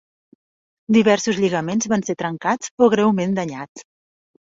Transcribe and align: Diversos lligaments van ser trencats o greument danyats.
Diversos 0.95 1.41
lligaments 1.43 1.89
van 1.91 2.03
ser 2.07 2.15
trencats 2.21 2.71
o 2.87 2.89
greument 2.95 3.37
danyats. 3.41 3.85